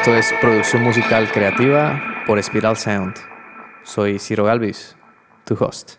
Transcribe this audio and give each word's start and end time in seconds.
Esto 0.00 0.16
es 0.16 0.32
producción 0.40 0.82
musical 0.82 1.30
creativa 1.30 2.00
por 2.26 2.42
Spiral 2.42 2.74
Sound. 2.74 3.16
Soy 3.84 4.18
Ciro 4.18 4.44
Galvis, 4.44 4.96
tu 5.44 5.62
host. 5.62 5.96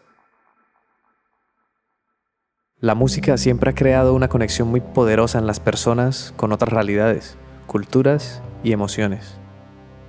La 2.80 2.96
música 2.96 3.38
siempre 3.38 3.70
ha 3.70 3.76
creado 3.76 4.16
una 4.16 4.28
conexión 4.28 4.70
muy 4.70 4.82
poderosa 4.82 5.38
en 5.38 5.46
las 5.46 5.60
personas 5.60 6.34
con 6.36 6.52
otras 6.52 6.74
realidades, 6.74 7.38
culturas 7.68 8.42
y 8.64 8.72
emociones. 8.72 9.38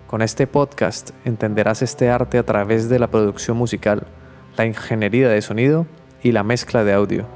Con 0.07 0.23
este 0.23 0.47
podcast 0.47 1.11
entenderás 1.27 1.83
este 1.83 2.09
arte 2.09 2.39
a 2.39 2.47
través 2.47 2.89
de 2.89 2.99
la 2.99 3.11
producción 3.11 3.59
musical, 3.59 4.07
la 4.57 4.65
ingeniería 4.65 5.29
de 5.29 5.43
sonido 5.43 5.87
y 6.23 6.33
la 6.33 6.45
mezcla 6.45 6.83
de 6.83 6.95
audio. 6.95 7.27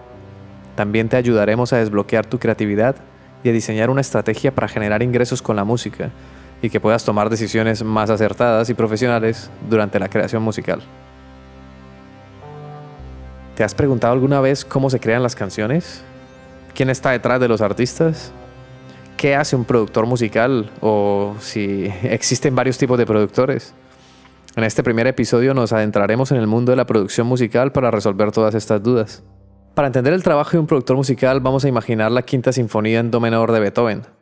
También 0.74 1.10
te 1.10 1.18
ayudaremos 1.18 1.74
a 1.74 1.76
desbloquear 1.76 2.24
tu 2.24 2.38
creatividad 2.38 2.96
y 3.44 3.50
a 3.50 3.52
diseñar 3.52 3.90
una 3.90 4.00
estrategia 4.00 4.54
para 4.54 4.68
generar 4.68 5.02
ingresos 5.02 5.42
con 5.42 5.56
la 5.56 5.64
música 5.64 6.10
y 6.62 6.70
que 6.70 6.80
puedas 6.80 7.04
tomar 7.04 7.30
decisiones 7.30 7.82
más 7.82 8.10
acertadas 8.10 8.70
y 8.70 8.74
profesionales 8.74 9.50
durante 9.68 9.98
la 9.98 10.08
creación 10.08 10.42
musical. 10.42 10.82
¿Te 13.56 13.64
has 13.64 13.74
preguntado 13.74 14.12
alguna 14.12 14.40
vez 14.40 14.64
cómo 14.64 14.90
se 14.90 15.00
crean 15.00 15.22
las 15.22 15.34
canciones? 15.34 16.02
¿Quién 16.74 16.90
está 16.90 17.10
detrás 17.12 17.40
de 17.40 17.48
los 17.48 17.62
artistas? 17.62 18.32
¿Qué 19.16 19.34
hace 19.34 19.56
un 19.56 19.64
productor 19.64 20.04
musical? 20.06 20.70
O 20.82 21.34
si 21.40 21.90
existen 22.02 22.54
varios 22.54 22.76
tipos 22.76 22.98
de 22.98 23.06
productores. 23.06 23.74
En 24.56 24.64
este 24.64 24.82
primer 24.82 25.06
episodio 25.06 25.54
nos 25.54 25.72
adentraremos 25.72 26.32
en 26.32 26.38
el 26.38 26.46
mundo 26.46 26.72
de 26.72 26.76
la 26.76 26.86
producción 26.86 27.26
musical 27.26 27.72
para 27.72 27.90
resolver 27.90 28.30
todas 28.30 28.54
estas 28.54 28.82
dudas. 28.82 29.22
Para 29.74 29.88
entender 29.88 30.12
el 30.12 30.22
trabajo 30.22 30.52
de 30.52 30.58
un 30.58 30.66
productor 30.66 30.96
musical 30.96 31.40
vamos 31.40 31.64
a 31.64 31.68
imaginar 31.68 32.10
la 32.10 32.22
quinta 32.22 32.52
sinfonía 32.52 33.00
en 33.00 33.10
do 33.10 33.20
menor 33.20 33.52
de 33.52 33.60
Beethoven. 33.60 34.15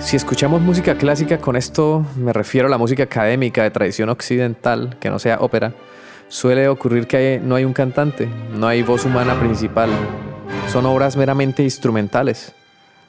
Si 0.00 0.16
escuchamos 0.16 0.62
música 0.62 0.96
clásica, 0.96 1.38
con 1.38 1.56
esto 1.56 2.04
me 2.16 2.32
refiero 2.32 2.66
a 2.66 2.70
la 2.70 2.78
música 2.78 3.04
académica 3.04 3.62
de 3.62 3.70
tradición 3.70 4.08
occidental, 4.08 4.96
que 4.98 5.10
no 5.10 5.18
sea 5.18 5.38
ópera, 5.40 5.74
suele 6.28 6.68
ocurrir 6.68 7.06
que 7.06 7.40
no 7.44 7.54
hay 7.54 7.64
un 7.64 7.74
cantante, 7.74 8.28
no 8.56 8.66
hay 8.66 8.82
voz 8.82 9.04
humana 9.04 9.38
principal. 9.38 9.90
Son 10.68 10.86
obras 10.86 11.16
meramente 11.16 11.62
instrumentales. 11.62 12.54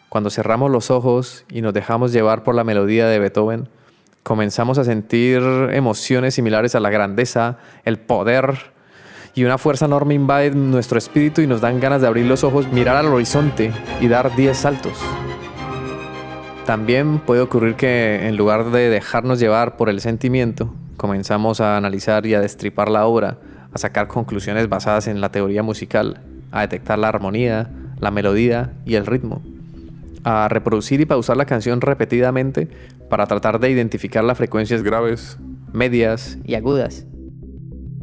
Cuando 0.09 0.29
cerramos 0.29 0.69
los 0.69 0.91
ojos 0.91 1.45
y 1.49 1.61
nos 1.61 1.73
dejamos 1.73 2.11
llevar 2.11 2.43
por 2.43 2.55
la 2.55 2.65
melodía 2.65 3.07
de 3.07 3.19
Beethoven, 3.19 3.69
comenzamos 4.21 4.77
a 4.77 4.83
sentir 4.83 5.41
emociones 5.71 6.35
similares 6.35 6.75
a 6.75 6.81
la 6.81 6.89
grandeza, 6.89 7.57
el 7.85 7.97
poder 7.99 8.73
y 9.33 9.45
una 9.45 9.57
fuerza 9.57 9.85
enorme 9.85 10.13
invade 10.13 10.51
nuestro 10.51 10.97
espíritu 10.97 11.41
y 11.41 11.47
nos 11.47 11.61
dan 11.61 11.79
ganas 11.79 12.01
de 12.01 12.07
abrir 12.07 12.25
los 12.25 12.43
ojos, 12.43 12.67
mirar 12.67 12.97
al 12.97 13.07
horizonte 13.07 13.71
y 14.01 14.07
dar 14.09 14.35
10 14.35 14.57
saltos. 14.57 14.99
También 16.71 17.19
puede 17.19 17.41
ocurrir 17.41 17.75
que 17.75 18.29
en 18.29 18.37
lugar 18.37 18.71
de 18.71 18.89
dejarnos 18.89 19.41
llevar 19.41 19.75
por 19.75 19.89
el 19.89 19.99
sentimiento, 19.99 20.73
comenzamos 20.95 21.59
a 21.59 21.75
analizar 21.75 22.25
y 22.25 22.33
a 22.33 22.39
destripar 22.39 22.87
la 22.87 23.05
obra, 23.05 23.39
a 23.73 23.77
sacar 23.77 24.07
conclusiones 24.07 24.69
basadas 24.69 25.09
en 25.09 25.19
la 25.19 25.33
teoría 25.33 25.63
musical, 25.63 26.21
a 26.49 26.61
detectar 26.61 26.97
la 26.97 27.09
armonía, 27.09 27.69
la 27.99 28.09
melodía 28.09 28.71
y 28.85 28.95
el 28.95 29.05
ritmo, 29.05 29.41
a 30.23 30.47
reproducir 30.47 31.01
y 31.01 31.05
pausar 31.05 31.35
la 31.35 31.43
canción 31.43 31.81
repetidamente 31.81 32.69
para 33.09 33.27
tratar 33.27 33.59
de 33.59 33.69
identificar 33.69 34.23
las 34.23 34.37
frecuencias 34.37 34.81
graves, 34.81 35.37
medias 35.73 36.37
y 36.45 36.55
agudas. 36.55 37.05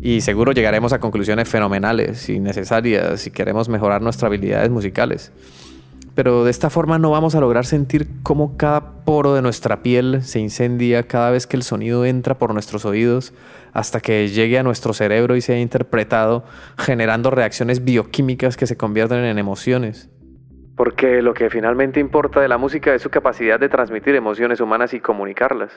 Y 0.02 0.20
seguro 0.20 0.52
llegaremos 0.52 0.92
a 0.92 1.00
conclusiones 1.00 1.48
fenomenales 1.48 2.28
y 2.28 2.38
necesarias 2.38 3.18
si 3.18 3.30
queremos 3.30 3.70
mejorar 3.70 4.02
nuestras 4.02 4.28
habilidades 4.28 4.68
musicales 4.68 5.32
pero 6.18 6.42
de 6.42 6.50
esta 6.50 6.68
forma 6.68 6.98
no 6.98 7.12
vamos 7.12 7.36
a 7.36 7.40
lograr 7.40 7.64
sentir 7.64 8.08
cómo 8.24 8.56
cada 8.56 9.04
poro 9.04 9.36
de 9.36 9.40
nuestra 9.40 9.84
piel 9.84 10.20
se 10.24 10.40
incendia 10.40 11.04
cada 11.04 11.30
vez 11.30 11.46
que 11.46 11.56
el 11.56 11.62
sonido 11.62 12.04
entra 12.04 12.36
por 12.38 12.52
nuestros 12.52 12.84
oídos 12.84 13.32
hasta 13.72 14.00
que 14.00 14.26
llegue 14.26 14.58
a 14.58 14.64
nuestro 14.64 14.92
cerebro 14.94 15.36
y 15.36 15.40
sea 15.40 15.60
interpretado 15.60 16.42
generando 16.76 17.30
reacciones 17.30 17.84
bioquímicas 17.84 18.56
que 18.56 18.66
se 18.66 18.76
convierten 18.76 19.20
en 19.20 19.38
emociones. 19.38 20.10
Porque 20.74 21.22
lo 21.22 21.34
que 21.34 21.50
finalmente 21.50 22.00
importa 22.00 22.40
de 22.40 22.48
la 22.48 22.58
música 22.58 22.92
es 22.92 23.00
su 23.00 23.10
capacidad 23.10 23.60
de 23.60 23.68
transmitir 23.68 24.16
emociones 24.16 24.60
humanas 24.60 24.94
y 24.94 24.98
comunicarlas. 24.98 25.70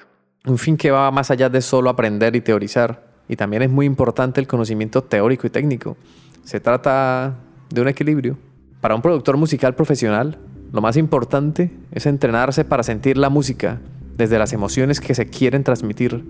Un 0.48 0.58
fin 0.58 0.76
que 0.76 0.90
va 0.90 1.12
más 1.12 1.30
allá 1.30 1.50
de 1.50 1.62
solo 1.62 1.88
aprender 1.92 2.36
y 2.36 2.42
teorizar. 2.42 3.04
Y 3.28 3.36
también 3.36 3.62
es 3.62 3.70
muy 3.70 3.86
importante 3.86 4.42
el 4.42 4.48
conocimiento 4.48 5.04
teórico 5.04 5.46
y 5.46 5.52
técnico. 5.52 5.98
Se 6.44 6.60
trata 6.60 7.36
de 7.70 7.82
un 7.82 7.90
equilibrio. 7.90 8.40
Para 8.82 8.96
un 8.96 9.04
productor 9.04 9.38
musical 9.38 9.76
profesional, 9.76 10.40
lo 10.72 10.82
más 10.82 10.98
importante 10.98 11.72
es 11.92 12.08
entrenarse 12.08 12.66
para 12.66 12.82
sentir 12.82 13.16
la 13.16 13.30
música 13.30 13.80
desde 14.18 14.40
las 14.40 14.54
emociones 14.54 15.00
que 15.00 15.14
se 15.14 15.28
quieren 15.28 15.64
transmitir 15.64 16.26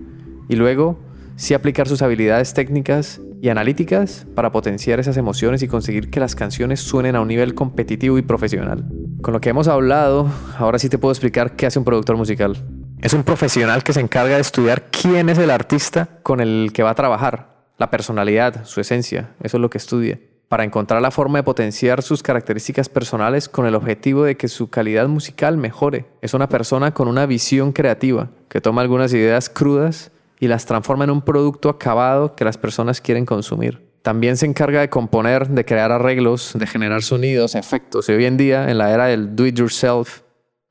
y 0.50 0.56
luego 0.56 0.98
sí 1.36 1.54
aplicar 1.54 1.88
sus 1.88 2.02
habilidades 2.02 2.52
técnicas 2.52 3.22
y 3.40 3.48
analíticas 3.48 4.26
para 4.34 4.52
potenciar 4.52 5.00
esas 5.00 5.16
emociones 5.16 5.62
y 5.62 5.68
conseguir 5.68 6.10
que 6.10 6.20
las 6.20 6.34
canciones 6.34 6.80
suenen 6.80 7.16
a 7.16 7.22
un 7.22 7.28
nivel 7.28 7.54
competitivo 7.54 8.18
y 8.18 8.22
profesional. 8.22 8.84
Con 9.22 9.32
lo 9.32 9.40
que 9.40 9.48
hemos 9.48 9.66
hablado, 9.66 10.28
ahora 10.58 10.78
sí 10.78 10.90
te 10.90 10.98
puedo 10.98 11.12
explicar 11.12 11.56
qué 11.56 11.64
hace 11.64 11.78
un 11.78 11.86
productor 11.86 12.18
musical. 12.18 12.58
Es 13.00 13.14
un 13.14 13.24
profesional 13.24 13.82
que 13.82 13.94
se 13.94 14.00
encarga 14.00 14.34
de 14.34 14.42
estudiar 14.42 14.90
quién 14.90 15.30
es 15.30 15.38
el 15.38 15.50
artista 15.50 16.18
con 16.22 16.40
el 16.40 16.72
que 16.74 16.82
va 16.82 16.90
a 16.90 16.94
trabajar, 16.94 17.64
la 17.78 17.90
personalidad, 17.90 18.66
su 18.66 18.82
esencia, 18.82 19.30
eso 19.42 19.56
es 19.56 19.60
lo 19.62 19.70
que 19.70 19.78
estudia 19.78 20.18
para 20.52 20.64
encontrar 20.64 21.00
la 21.00 21.10
forma 21.10 21.38
de 21.38 21.44
potenciar 21.44 22.02
sus 22.02 22.22
características 22.22 22.90
personales 22.90 23.48
con 23.48 23.64
el 23.64 23.74
objetivo 23.74 24.24
de 24.24 24.36
que 24.36 24.48
su 24.48 24.68
calidad 24.68 25.08
musical 25.08 25.56
mejore. 25.56 26.04
Es 26.20 26.34
una 26.34 26.50
persona 26.50 26.92
con 26.92 27.08
una 27.08 27.24
visión 27.24 27.72
creativa 27.72 28.28
que 28.50 28.60
toma 28.60 28.82
algunas 28.82 29.14
ideas 29.14 29.48
crudas 29.48 30.12
y 30.40 30.48
las 30.48 30.66
transforma 30.66 31.04
en 31.04 31.10
un 31.10 31.22
producto 31.22 31.70
acabado 31.70 32.36
que 32.36 32.44
las 32.44 32.58
personas 32.58 33.00
quieren 33.00 33.24
consumir. 33.24 33.80
También 34.02 34.36
se 34.36 34.44
encarga 34.44 34.82
de 34.82 34.90
componer, 34.90 35.48
de 35.48 35.64
crear 35.64 35.90
arreglos, 35.90 36.52
de 36.54 36.66
generar 36.66 37.02
sonidos, 37.02 37.54
efectos. 37.54 38.10
Y 38.10 38.12
hoy 38.12 38.26
en 38.26 38.36
día, 38.36 38.70
en 38.70 38.76
la 38.76 38.92
era 38.92 39.06
del 39.06 39.34
do 39.34 39.46
it 39.46 39.56
yourself, 39.56 40.20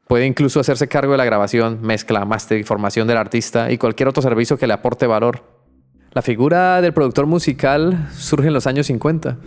puede 0.08 0.28
incluso 0.28 0.60
hacerse 0.60 0.88
cargo 0.90 1.14
de 1.14 1.18
la 1.18 1.26
grabación, 1.26 1.80
mezcla, 1.82 2.24
master 2.24 2.60
y 2.60 2.64
formación 2.64 3.08
del 3.08 3.18
artista 3.18 3.72
y 3.72 3.80
cualquier 3.80 4.10
otro 4.10 4.22
servicio 4.22 4.60
que 4.60 4.68
le 4.68 4.74
aporte 4.74 5.08
valor. 5.08 5.42
La 6.12 6.22
figura 6.22 6.82
del 6.82 6.94
productor 6.94 7.26
musical 7.26 8.10
surge 8.14 8.50
en 8.50 8.54
los 8.54 8.68
años 8.68 8.86
50 8.86 9.40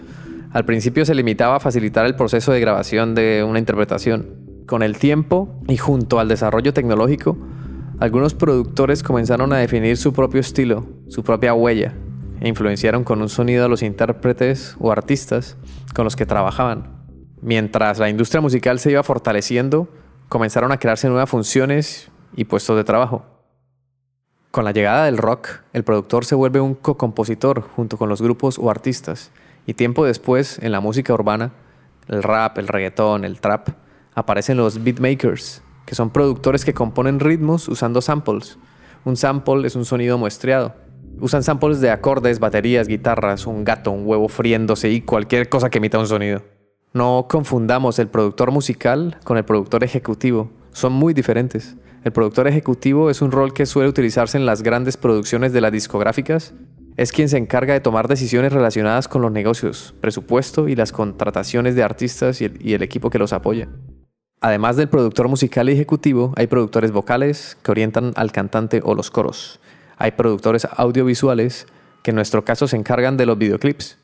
al 0.54 0.64
principio 0.64 1.04
se 1.04 1.16
limitaba 1.16 1.56
a 1.56 1.60
facilitar 1.60 2.06
el 2.06 2.14
proceso 2.14 2.52
de 2.52 2.60
grabación 2.60 3.16
de 3.16 3.42
una 3.42 3.58
interpretación. 3.58 4.62
Con 4.66 4.84
el 4.84 4.96
tiempo 4.98 5.60
y 5.66 5.76
junto 5.76 6.20
al 6.20 6.28
desarrollo 6.28 6.72
tecnológico, 6.72 7.36
algunos 7.98 8.34
productores 8.34 9.02
comenzaron 9.02 9.52
a 9.52 9.58
definir 9.58 9.96
su 9.96 10.12
propio 10.12 10.40
estilo, 10.40 10.86
su 11.08 11.24
propia 11.24 11.54
huella, 11.54 11.94
e 12.40 12.46
influenciaron 12.46 13.02
con 13.02 13.20
un 13.20 13.28
sonido 13.28 13.64
a 13.64 13.68
los 13.68 13.82
intérpretes 13.82 14.76
o 14.78 14.92
artistas 14.92 15.56
con 15.92 16.04
los 16.04 16.14
que 16.14 16.24
trabajaban. 16.24 17.04
Mientras 17.42 17.98
la 17.98 18.08
industria 18.08 18.40
musical 18.40 18.78
se 18.78 18.92
iba 18.92 19.02
fortaleciendo, 19.02 19.88
comenzaron 20.28 20.70
a 20.70 20.76
crearse 20.76 21.08
nuevas 21.08 21.28
funciones 21.30 22.12
y 22.36 22.44
puestos 22.44 22.76
de 22.76 22.84
trabajo. 22.84 23.24
Con 24.52 24.64
la 24.64 24.70
llegada 24.70 25.06
del 25.06 25.18
rock, 25.18 25.48
el 25.72 25.82
productor 25.82 26.24
se 26.24 26.36
vuelve 26.36 26.60
un 26.60 26.76
co-compositor 26.76 27.60
junto 27.60 27.96
con 27.96 28.08
los 28.08 28.22
grupos 28.22 28.56
o 28.60 28.70
artistas 28.70 29.32
y 29.66 29.74
tiempo 29.74 30.04
después, 30.04 30.58
en 30.60 30.72
la 30.72 30.80
música 30.80 31.14
urbana, 31.14 31.52
el 32.08 32.22
rap, 32.22 32.58
el 32.58 32.68
reggaetón, 32.68 33.24
el 33.24 33.40
trap, 33.40 33.70
aparecen 34.14 34.56
los 34.56 34.82
beatmakers, 34.82 35.62
que 35.86 35.94
son 35.94 36.10
productores 36.10 36.64
que 36.64 36.74
componen 36.74 37.20
ritmos 37.20 37.68
usando 37.68 38.00
samples. 38.00 38.58
Un 39.04 39.16
sample 39.16 39.66
es 39.66 39.76
un 39.76 39.84
sonido 39.84 40.18
muestreado. 40.18 40.74
Usan 41.20 41.42
samples 41.42 41.80
de 41.80 41.90
acordes, 41.90 42.40
baterías, 42.40 42.88
guitarras, 42.88 43.46
un 43.46 43.64
gato, 43.64 43.90
un 43.90 44.06
huevo 44.06 44.28
friéndose 44.28 44.90
y 44.90 45.02
cualquier 45.02 45.48
cosa 45.48 45.70
que 45.70 45.78
emita 45.78 45.98
un 45.98 46.06
sonido. 46.06 46.42
No 46.92 47.26
confundamos 47.28 47.98
el 47.98 48.08
productor 48.08 48.50
musical 48.50 49.18
con 49.24 49.36
el 49.36 49.44
productor 49.44 49.84
ejecutivo. 49.84 50.50
Son 50.72 50.92
muy 50.92 51.14
diferentes. 51.14 51.76
El 52.04 52.12
productor 52.12 52.48
ejecutivo 52.48 53.10
es 53.10 53.22
un 53.22 53.32
rol 53.32 53.54
que 53.54 53.66
suele 53.66 53.88
utilizarse 53.88 54.36
en 54.36 54.46
las 54.46 54.62
grandes 54.62 54.96
producciones 54.96 55.52
de 55.52 55.60
las 55.60 55.72
discográficas 55.72 56.54
es 56.96 57.10
quien 57.10 57.28
se 57.28 57.38
encarga 57.38 57.74
de 57.74 57.80
tomar 57.80 58.08
decisiones 58.08 58.52
relacionadas 58.52 59.08
con 59.08 59.22
los 59.22 59.32
negocios, 59.32 59.94
presupuesto 60.00 60.68
y 60.68 60.76
las 60.76 60.92
contrataciones 60.92 61.74
de 61.74 61.82
artistas 61.82 62.40
y 62.40 62.44
el, 62.74 62.82
equipo 62.82 63.10
que 63.10 63.18
los 63.18 63.32
apoya. 63.32 63.68
Además 64.40 64.76
del 64.76 64.88
productor 64.88 65.28
musical 65.28 65.68
y 65.68 65.72
ejecutivo, 65.72 66.32
hay 66.36 66.46
productores 66.46 66.92
vocales 66.92 67.56
que 67.62 67.70
orientan 67.70 68.12
al 68.14 68.30
cantante 68.30 68.80
o 68.84 68.94
los 68.94 69.10
coros. 69.10 69.58
Hay 69.96 70.12
productores 70.12 70.66
audiovisuales 70.76 71.66
que 72.02 72.10
en 72.10 72.16
nuestro 72.16 72.44
caso 72.44 72.68
se 72.68 72.76
encargan 72.76 73.16
de 73.16 73.26
los 73.26 73.38
videoclips. 73.38 73.98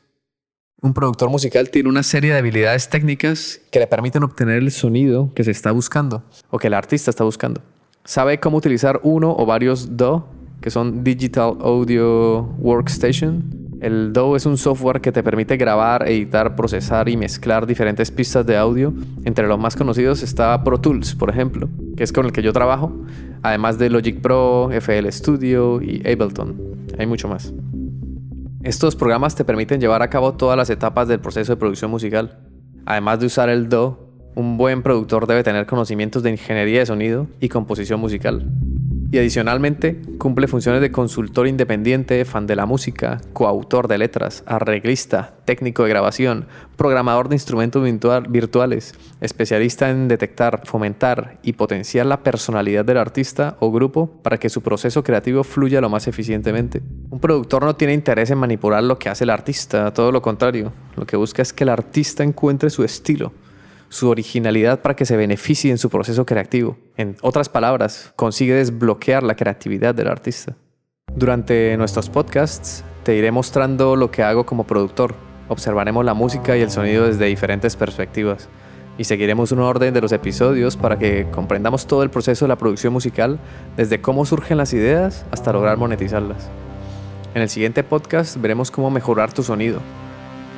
Un 0.81 0.93
productor 0.93 1.29
musical 1.29 1.69
tiene 1.69 1.89
una 1.89 2.01
serie 2.01 2.31
de 2.31 2.39
habilidades 2.39 2.89
técnicas 2.89 3.61
que 3.71 3.79
le 3.79 3.87
permiten 3.87 4.23
obtener 4.23 4.57
el 4.57 4.71
sonido 4.71 5.31
que 5.35 5.43
se 5.43 5.51
está 5.51 5.71
buscando 5.71 6.23
o 6.49 6.57
que 6.57 6.67
el 6.67 6.73
artista 6.73 7.11
está 7.11 7.23
buscando. 7.23 7.61
Sabe 8.03 8.39
cómo 8.39 8.57
utilizar 8.57 8.99
uno 9.03 9.35
o 9.37 9.45
varios 9.45 9.95
DO 9.95 10.27
que 10.61 10.69
son 10.69 11.03
Digital 11.03 11.57
Audio 11.59 12.43
Workstation, 12.59 13.59
El 13.81 14.13
DAW 14.13 14.35
es 14.35 14.45
un 14.45 14.59
software 14.59 15.01
que 15.01 15.11
te 15.11 15.23
permite 15.23 15.57
grabar, 15.57 16.07
editar, 16.07 16.55
procesar 16.55 17.09
y 17.09 17.17
mezclar 17.17 17.65
diferentes 17.65 18.11
pistas 18.11 18.45
de 18.45 18.55
audio. 18.55 18.93
Entre 19.25 19.47
los 19.47 19.57
más 19.57 19.75
conocidos 19.75 20.21
está 20.21 20.63
Pro 20.63 20.79
Tools, 20.79 21.15
por 21.15 21.31
ejemplo, 21.31 21.67
que 21.97 22.03
es 22.03 22.13
con 22.13 22.27
el 22.27 22.31
que 22.31 22.43
yo 22.43 22.53
trabajo, 22.53 22.93
además 23.41 23.79
de 23.79 23.89
Logic 23.89 24.21
Pro, 24.21 24.69
FL 24.71 25.11
Studio 25.11 25.81
y 25.81 26.07
Ableton. 26.07 26.61
Hay 26.99 27.07
mucho 27.07 27.27
más. 27.27 27.51
Estos 28.61 28.95
programas 28.95 29.33
te 29.33 29.45
permiten 29.45 29.81
llevar 29.81 30.03
a 30.03 30.11
cabo 30.11 30.33
todas 30.33 30.55
las 30.55 30.69
etapas 30.69 31.07
del 31.07 31.19
proceso 31.19 31.53
de 31.53 31.57
producción 31.57 31.89
musical. 31.89 32.37
Además 32.85 33.19
de 33.19 33.25
usar 33.25 33.49
el 33.49 33.67
DAW, 33.67 33.97
un 34.35 34.57
buen 34.57 34.83
productor 34.83 35.25
debe 35.25 35.41
tener 35.41 35.65
conocimientos 35.65 36.21
de 36.21 36.29
ingeniería 36.29 36.81
de 36.81 36.85
sonido 36.85 37.25
y 37.39 37.49
composición 37.49 37.99
musical 37.99 38.45
y 39.11 39.17
adicionalmente 39.17 39.99
cumple 40.17 40.47
funciones 40.47 40.79
de 40.79 40.91
consultor 40.91 41.47
independiente, 41.47 42.23
fan 42.23 42.47
de 42.47 42.55
la 42.55 42.65
música, 42.65 43.19
coautor 43.33 43.89
de 43.89 43.97
letras, 43.97 44.43
arreglista, 44.45 45.33
técnico 45.43 45.83
de 45.83 45.89
grabación, 45.89 46.45
programador 46.77 47.27
de 47.27 47.35
instrumentos 47.35 47.83
virtuales, 48.29 48.95
especialista 49.19 49.89
en 49.89 50.07
detectar, 50.07 50.65
fomentar 50.65 51.39
y 51.43 51.53
potenciar 51.53 52.05
la 52.05 52.23
personalidad 52.23 52.85
del 52.85 52.97
artista 52.97 53.57
o 53.59 53.71
grupo 53.71 54.09
para 54.23 54.37
que 54.37 54.49
su 54.49 54.61
proceso 54.61 55.03
creativo 55.03 55.43
fluya 55.43 55.81
lo 55.81 55.89
más 55.89 56.07
eficientemente. 56.07 56.81
Un 57.09 57.19
productor 57.19 57.63
no 57.63 57.75
tiene 57.75 57.93
interés 57.93 58.31
en 58.31 58.37
manipular 58.37 58.83
lo 58.83 58.97
que 58.97 59.09
hace 59.09 59.25
el 59.25 59.29
artista, 59.29 59.91
todo 59.93 60.13
lo 60.13 60.21
contrario, 60.21 60.71
lo 60.95 61.05
que 61.05 61.17
busca 61.17 61.41
es 61.41 61.51
que 61.51 61.65
el 61.65 61.69
artista 61.69 62.23
encuentre 62.23 62.69
su 62.69 62.85
estilo 62.85 63.33
su 63.91 64.07
originalidad 64.07 64.81
para 64.81 64.95
que 64.95 65.05
se 65.05 65.17
beneficie 65.17 65.69
en 65.69 65.77
su 65.77 65.89
proceso 65.89 66.25
creativo. 66.25 66.77
En 66.95 67.17
otras 67.21 67.49
palabras, 67.49 68.13
consigue 68.15 68.55
desbloquear 68.55 69.21
la 69.21 69.35
creatividad 69.35 69.93
del 69.93 70.07
artista. 70.07 70.55
Durante 71.13 71.75
nuestros 71.75 72.09
podcasts 72.09 72.85
te 73.03 73.17
iré 73.17 73.31
mostrando 73.31 73.97
lo 73.97 74.09
que 74.09 74.23
hago 74.23 74.45
como 74.45 74.65
productor. 74.65 75.13
Observaremos 75.49 76.05
la 76.05 76.13
música 76.13 76.55
y 76.55 76.61
el 76.61 76.71
sonido 76.71 77.05
desde 77.05 77.25
diferentes 77.25 77.75
perspectivas 77.75 78.47
y 78.97 79.03
seguiremos 79.03 79.51
un 79.51 79.59
orden 79.59 79.93
de 79.93 79.99
los 79.99 80.13
episodios 80.13 80.77
para 80.77 80.97
que 80.97 81.27
comprendamos 81.29 81.85
todo 81.85 82.03
el 82.03 82.09
proceso 82.09 82.45
de 82.45 82.49
la 82.49 82.57
producción 82.57 82.93
musical, 82.93 83.39
desde 83.75 83.99
cómo 83.99 84.25
surgen 84.25 84.57
las 84.57 84.71
ideas 84.73 85.25
hasta 85.31 85.51
lograr 85.51 85.77
monetizarlas. 85.77 86.49
En 87.33 87.41
el 87.41 87.49
siguiente 87.49 87.83
podcast 87.83 88.37
veremos 88.37 88.71
cómo 88.71 88.89
mejorar 88.89 89.33
tu 89.33 89.43
sonido, 89.43 89.81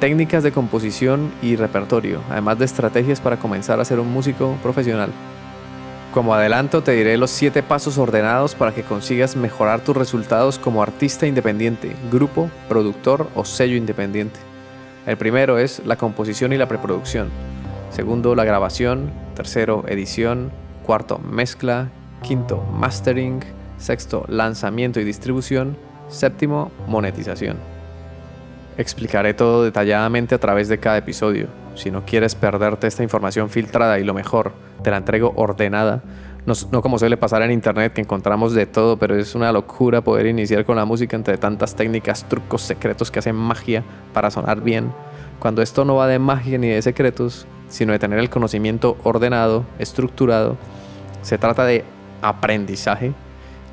técnicas 0.04 0.44
de 0.44 0.52
composición 0.52 1.32
y 1.42 1.56
repertorio, 1.56 2.20
además 2.30 2.60
de 2.60 2.66
estrategias 2.66 3.22
para 3.22 3.38
comenzar 3.38 3.80
a 3.80 3.86
ser 3.86 4.02
un 4.02 4.12
músico 4.12 4.58
profesional. 4.62 5.14
Como 6.14 6.34
adelanto 6.34 6.84
te 6.84 6.92
diré 6.92 7.16
los 7.16 7.32
7 7.32 7.64
pasos 7.64 7.98
ordenados 7.98 8.54
para 8.54 8.74
que 8.74 8.84
consigas 8.84 9.38
mejorar 9.38 9.80
tus 9.80 9.96
resultados 9.96 10.60
como 10.60 10.84
artista 10.84 11.26
independiente, 11.26 11.96
grupo, 12.12 12.50
productor 12.68 13.30
o 13.34 13.46
sello 13.46 13.78
independiente. 13.78 14.42
El 15.06 15.16
primero 15.16 15.58
es 15.58 15.82
la 15.86 15.96
composición 15.96 16.52
y 16.52 16.58
la 16.58 16.68
preproducción. 16.68 17.30
Segundo, 17.90 18.36
la 18.36 18.44
grabación. 18.44 19.10
Tercero, 19.36 19.86
edición. 19.88 20.52
Cuarto, 20.86 21.18
mezcla. 21.20 21.92
Quinto, 22.24 22.62
mastering. 22.74 23.40
Sexto, 23.78 24.26
lanzamiento 24.28 25.00
y 25.00 25.06
distribución. 25.06 25.78
Séptimo, 26.10 26.72
monetización. 26.90 27.73
Explicaré 28.78 29.36
todo 29.36 29.64
detalladamente 29.64 30.34
a 30.34 30.40
través 30.40 30.68
de 30.68 30.80
cada 30.80 30.98
episodio. 30.98 31.48
Si 31.76 31.92
no 31.92 32.06
quieres 32.06 32.34
perderte 32.34 32.88
esta 32.88 33.04
información 33.04 33.50
filtrada 33.50 34.00
y 34.00 34.04
lo 34.04 34.16
mejor, 34.16 34.54
te 34.82 34.90
la 34.90 34.98
entrego 34.98 35.32
ordenada. 35.36 36.02
No, 36.46 36.82
como 36.82 36.98
suele 36.98 37.16
pasar 37.16 37.42
en 37.44 37.52
internet 37.52 37.94
que 37.94 38.02
encontramos 38.02 38.54
de 38.54 38.66
todo, 38.66 38.98
pero 38.98 39.16
es 39.16 39.36
una 39.36 39.52
locura 39.52 40.02
poder 40.02 40.26
iniciar 40.26 40.66
con 40.66 40.76
la 40.76 40.86
música 40.86 41.16
entre 41.16 41.38
tantas 41.38 41.76
técnicas, 41.76 42.28
trucos, 42.28 42.64
secretos 42.64 43.12
que 43.12 43.20
hacen 43.20 43.36
magia 43.36 43.84
para 44.12 44.32
sonar 44.32 44.62
bien. 44.62 44.92
Cuando 45.40 45.62
esto 45.62 45.86
no 45.86 45.96
va 45.96 46.08
de 46.08 46.20
magia 46.20 46.58
ni 46.58 46.68
de 46.68 46.82
secretos, 46.82 47.46
sino 47.70 47.94
de 47.94 48.00
tener 48.00 48.20
el 48.20 48.30
conocimiento 48.30 48.98
ordenado, 49.04 49.66
estructurado, 49.80 50.58
se 51.22 51.38
trata 51.38 51.64
de 51.64 51.86
aprendizaje 52.22 53.14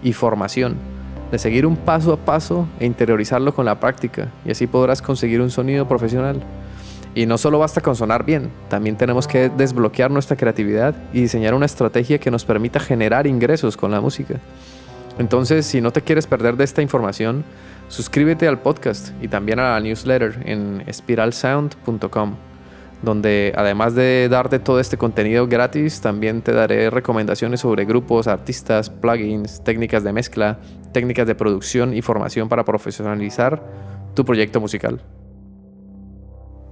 y 0.02 0.12
formación 0.12 0.89
de 1.30 1.38
seguir 1.38 1.66
un 1.66 1.76
paso 1.76 2.12
a 2.12 2.16
paso 2.16 2.66
e 2.78 2.86
interiorizarlo 2.86 3.54
con 3.54 3.64
la 3.64 3.80
práctica 3.80 4.28
y 4.44 4.50
así 4.50 4.66
podrás 4.66 5.02
conseguir 5.02 5.40
un 5.40 5.50
sonido 5.50 5.86
profesional. 5.86 6.40
Y 7.14 7.26
no 7.26 7.38
solo 7.38 7.58
basta 7.58 7.80
con 7.80 7.96
sonar 7.96 8.24
bien, 8.24 8.50
también 8.68 8.96
tenemos 8.96 9.26
que 9.26 9.48
desbloquear 9.48 10.10
nuestra 10.10 10.36
creatividad 10.36 10.94
y 11.12 11.22
diseñar 11.22 11.54
una 11.54 11.66
estrategia 11.66 12.18
que 12.18 12.30
nos 12.30 12.44
permita 12.44 12.78
generar 12.78 13.26
ingresos 13.26 13.76
con 13.76 13.90
la 13.90 14.00
música. 14.00 14.36
Entonces, 15.18 15.66
si 15.66 15.80
no 15.80 15.90
te 15.90 16.02
quieres 16.02 16.26
perder 16.26 16.56
de 16.56 16.64
esta 16.64 16.82
información, 16.82 17.44
suscríbete 17.88 18.46
al 18.46 18.60
podcast 18.60 19.10
y 19.20 19.28
también 19.28 19.58
a 19.58 19.72
la 19.72 19.80
newsletter 19.80 20.40
en 20.44 20.84
spiralsound.com 20.90 22.49
donde 23.02 23.52
además 23.56 23.94
de 23.94 24.28
darte 24.30 24.58
todo 24.58 24.80
este 24.80 24.98
contenido 24.98 25.46
gratis, 25.46 26.00
también 26.00 26.42
te 26.42 26.52
daré 26.52 26.90
recomendaciones 26.90 27.60
sobre 27.60 27.84
grupos, 27.84 28.26
artistas, 28.26 28.90
plugins, 28.90 29.62
técnicas 29.64 30.04
de 30.04 30.12
mezcla, 30.12 30.58
técnicas 30.92 31.26
de 31.26 31.34
producción 31.34 31.94
y 31.94 32.02
formación 32.02 32.48
para 32.48 32.64
profesionalizar 32.64 33.62
tu 34.14 34.24
proyecto 34.24 34.60
musical. 34.60 35.00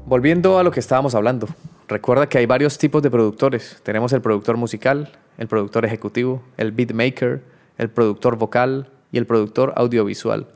Volviendo 0.04 0.58
a 0.58 0.62
lo 0.62 0.70
que 0.70 0.80
estábamos 0.80 1.14
hablando, 1.14 1.48
recuerda 1.86 2.28
que 2.28 2.38
hay 2.38 2.46
varios 2.46 2.78
tipos 2.78 3.02
de 3.02 3.10
productores. 3.10 3.80
Tenemos 3.82 4.12
el 4.12 4.20
productor 4.20 4.56
musical, 4.56 5.12
el 5.38 5.48
productor 5.48 5.84
ejecutivo, 5.84 6.42
el 6.56 6.72
beatmaker, 6.72 7.42
el 7.76 7.90
productor 7.90 8.36
vocal 8.36 8.90
y 9.12 9.18
el 9.18 9.26
productor 9.26 9.72
audiovisual. 9.76 10.46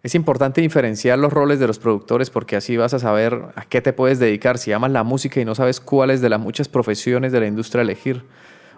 Es 0.00 0.14
importante 0.14 0.60
diferenciar 0.60 1.18
los 1.18 1.32
roles 1.32 1.58
de 1.58 1.66
los 1.66 1.80
productores 1.80 2.30
porque 2.30 2.54
así 2.54 2.76
vas 2.76 2.94
a 2.94 3.00
saber 3.00 3.46
a 3.56 3.64
qué 3.64 3.80
te 3.80 3.92
puedes 3.92 4.20
dedicar 4.20 4.56
si 4.56 4.72
amas 4.72 4.92
la 4.92 5.02
música 5.02 5.40
y 5.40 5.44
no 5.44 5.56
sabes 5.56 5.80
cuáles 5.80 6.20
de 6.20 6.28
las 6.28 6.38
muchas 6.38 6.68
profesiones 6.68 7.32
de 7.32 7.40
la 7.40 7.46
industria 7.46 7.82
elegir. 7.82 8.24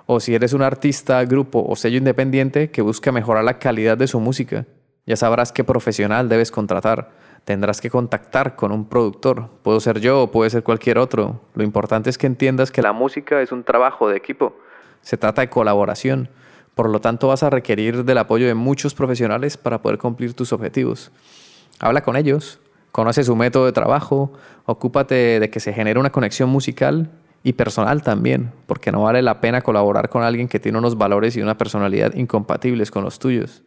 O 0.06 0.19
si 0.19 0.34
eres 0.34 0.55
un 0.55 0.62
artista, 0.62 1.22
grupo 1.26 1.62
o 1.69 1.76
sello 1.76 1.99
independiente 1.99 2.70
que 2.70 2.81
busca 2.81 3.12
mejorar 3.12 3.44
la 3.44 3.58
calidad 3.58 3.99
de 3.99 4.06
su 4.06 4.19
música. 4.19 4.64
Ya 5.05 5.14
sabrás 5.17 5.52
qué 5.52 5.62
profesional 5.62 6.31
debes 6.31 6.50
contratar. 6.50 7.11
Tendrás 7.44 7.82
que 7.82 7.90
contactar 7.90 8.56
con 8.56 8.72
un 8.72 8.88
productor. 8.88 9.50
Puedo 9.62 9.78
ser 9.81 10.00
yo 10.00 10.22
o 10.22 10.31
puede 10.31 10.49
ser 10.49 10.62
cualquier 10.62 10.96
otro. 10.99 11.43
Lo 11.55 11.62
importante 11.64 12.08
es 12.08 12.17
que 12.17 12.28
entiendas 12.28 12.70
que 12.70 12.81
la 12.81 12.94
música 12.94 13.43
es 13.43 13.52
un 13.52 13.62
trabajo 13.62 14.08
de 14.08 14.17
equipo. 14.17 14.56
Se 15.02 15.19
trata 15.19 15.43
de 15.43 15.50
colaboración. 15.50 16.31
Por 16.81 16.88
lo 16.88 17.03
tanto, 17.03 17.29
vas 17.29 17.43
a 17.43 17.50
requerir 17.50 18.06
del 18.06 18.17
apoyo 18.17 18.47
de 18.47 18.55
muchos 18.55 18.94
profesionales 18.94 19.59
para 19.59 19.82
poder 19.82 19.99
cumplir 19.99 20.32
tus 20.32 20.50
objetivos. 20.55 21.11
Habla 21.79 22.00
con 22.00 22.17
ellos, 22.17 22.58
conoce 22.91 23.22
su 23.22 23.37
método 23.37 23.67
de 23.67 23.72
trabajo, 23.72 24.32
ocúpate 24.65 25.41
de 25.41 25.51
que 25.51 25.60
se 25.60 25.75
genere 25.75 26.01
una 26.01 26.08
conexión 26.08 26.49
musical 26.49 27.10
y 27.43 27.53
personal 27.53 28.03
también, 28.03 28.51
porque 28.67 28.93
no 28.93 29.03
vale 29.03 29.20
la 29.20 29.43
pena 29.43 29.60
colaborar 29.60 30.08
con 30.08 30.22
alguien 30.22 30.49
que 30.49 30.58
tiene 30.58 30.79
unos 30.79 30.96
valores 30.96 31.37
y 31.37 31.43
una 31.43 31.58
personalidad 31.58 32.15
incompatibles 32.15 32.91
con 32.91 33.05
los 33.05 33.19
tuyos. 33.19 33.63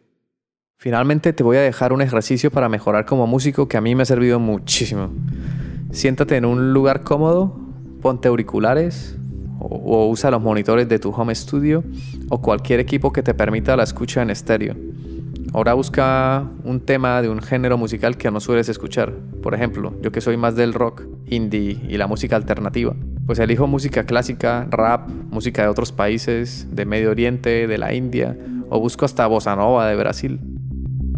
Finalmente 0.76 1.32
te 1.32 1.44
voy 1.44 1.58
a 1.58 1.60
dejar 1.60 1.92
un 1.92 2.02
ejercicio 2.02 2.50
para 2.50 2.68
mejorar 2.68 3.06
como 3.06 3.28
músico 3.28 3.68
que 3.68 3.76
a 3.76 3.80
mí 3.80 3.94
me 3.94 4.02
ha 4.02 4.06
servido 4.06 4.40
muchísimo. 4.40 5.10
Siéntate 5.92 6.36
en 6.36 6.46
un 6.46 6.72
lugar 6.72 7.04
cómodo, 7.04 7.56
ponte 8.02 8.26
auriculares, 8.26 9.16
o, 9.58 10.08
usa 10.08 10.30
los 10.30 10.42
monitores 10.42 10.88
de 10.88 10.98
tu 10.98 11.10
home 11.10 11.34
studio 11.34 11.84
o 12.28 12.40
cualquier 12.40 12.80
equipo 12.80 13.12
que 13.12 13.22
te 13.22 13.34
permita 13.34 13.76
la 13.76 13.84
escucha 13.84 14.22
en 14.22 14.30
estéreo. 14.30 14.74
Ahora 15.52 15.74
busca 15.74 16.48
un 16.64 16.80
tema 16.80 17.22
de 17.22 17.28
un 17.28 17.40
género 17.40 17.78
musical 17.78 18.16
que 18.16 18.28
no 18.30 18.40
sueles 18.40 18.68
escuchar. 18.68 19.12
Por 19.40 19.54
ejemplo, 19.54 19.94
yo 20.02 20.10
que 20.10 20.20
soy 20.20 20.36
más 20.36 20.56
del 20.56 20.74
rock, 20.74 21.02
indie 21.26 21.80
y 21.88 21.96
la 21.96 22.08
música 22.08 22.34
alternativa. 22.34 22.96
Pues 23.24 23.38
elijo 23.38 23.68
música 23.68 24.04
clásica, 24.04 24.66
rap, 24.70 25.08
música 25.30 25.62
de 25.62 25.68
otros 25.68 25.92
países, 25.92 26.66
de 26.72 26.84
Medio 26.86 27.10
Oriente, 27.10 27.68
de 27.68 27.78
la 27.78 27.94
India, 27.94 28.36
o 28.68 28.80
busco 28.80 29.04
hasta 29.04 29.28
bossa 29.28 29.54
nova 29.54 29.86
de 29.86 29.94
Brasil. 29.94 30.40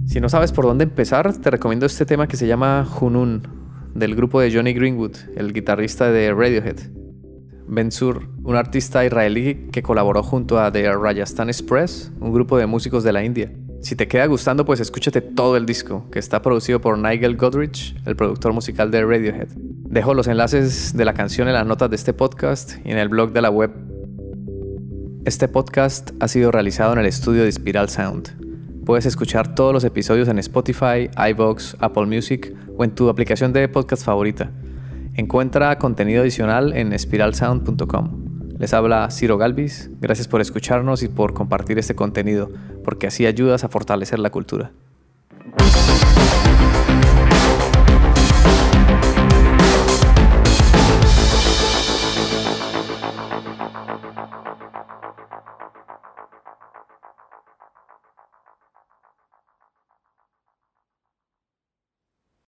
Si 0.05 0.21
no 0.21 0.29
sabes 0.29 0.53
por 0.53 0.67
dónde 0.67 0.85
empezar, 0.85 1.33
te 1.35 1.51
recomiendo 1.51 1.87
este 1.87 2.05
tema 2.05 2.29
que 2.29 2.37
se 2.37 2.47
llama 2.47 2.85
Junun, 2.85 3.43
del 3.95 4.15
grupo 4.15 4.41
de 4.41 4.53
Johnny 4.53 4.75
Greenwood, 4.75 5.17
el 5.37 5.55
guitarrista 5.55 6.11
de 6.13 6.35
Radiohead. 6.35 6.96
Ben 7.69 7.91
Sur, 7.91 8.29
un 8.45 8.57
artista 8.57 9.05
israelí 9.05 9.69
que 9.73 9.83
colaboró 9.83 10.23
junto 10.23 10.61
a 10.61 10.71
The 10.71 10.93
Rajasthan 10.93 11.49
Express, 11.49 12.13
un 12.21 12.33
grupo 12.33 12.59
de 12.59 12.67
músicos 12.67 13.05
de 13.05 13.13
la 13.13 13.25
India. 13.25 13.53
Si 13.81 13.97
te 13.97 14.09
queda 14.09 14.27
gustando, 14.27 14.65
pues 14.65 14.81
escúchate 14.81 15.21
todo 15.21 15.57
el 15.57 15.67
disco, 15.67 16.09
que 16.11 16.19
está 16.19 16.43
producido 16.43 16.81
por 16.81 16.99
Nigel 16.99 17.37
Godrich, 17.37 17.97
el 18.07 18.17
productor 18.17 18.53
musical 18.53 18.91
de 18.91 19.05
Radiohead. 19.05 19.49
Dejo 19.57 20.15
los 20.15 20.27
enlaces 20.27 20.97
de 20.97 21.05
la 21.05 21.15
canción 21.15 21.49
en 21.49 21.55
las 21.55 21.67
notas 21.67 21.91
de 21.91 21.97
este 21.97 22.13
podcast 22.13 22.75
y 22.85 22.91
en 22.91 22.99
el 22.99 23.09
blog 23.09 23.33
de 23.33 23.43
la 23.43 23.51
web. 23.51 23.71
Este 25.25 25.49
podcast 25.49 26.11
ha 26.21 26.29
sido 26.29 26.51
realizado 26.53 26.93
en 26.93 27.01
el 27.01 27.07
estudio 27.07 27.43
de 27.43 27.53
Spiral 27.53 27.89
Sound. 27.89 28.85
Puedes 28.85 29.07
escuchar 29.07 29.55
todos 29.55 29.73
los 29.73 29.83
episodios 29.83 30.29
en 30.29 30.39
Spotify, 30.39 31.11
iVoox, 31.31 31.75
Apple 31.81 32.07
Music 32.07 32.55
o 32.77 32.85
en 32.85 32.95
tu 32.95 33.09
aplicación 33.09 33.53
de 33.53 33.69
podcast 33.69 34.05
favorita. 34.05 34.53
Encuentra 35.19 35.79
contenido 35.79 36.21
adicional 36.21 36.77
en 36.77 36.97
spiralsound.com. 36.97 38.59
Les 38.59 38.75
habla 38.75 39.11
Ciro 39.11 39.39
Galvis, 39.39 39.91
gracias 39.99 40.29
por 40.29 40.43
escucharnos 40.43 41.03
y 41.03 41.09
por 41.09 41.33
compartir 41.33 41.79
este 41.79 41.95
contenido, 41.95 42.51
porque 42.85 43.07
así 43.07 43.25
ayudas 43.25 43.65
a 43.65 43.71
fortalecer 43.71 44.19
la 44.19 44.29
cultura. 44.29 44.73